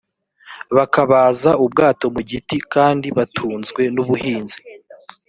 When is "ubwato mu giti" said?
1.65-2.57